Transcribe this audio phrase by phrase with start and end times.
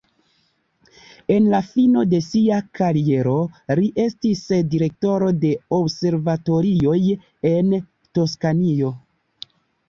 [1.33, 3.35] En la fino de sia kariero
[3.79, 6.97] li estis direktoro de observatorioj
[7.51, 7.71] en
[8.19, 8.93] Toskanio.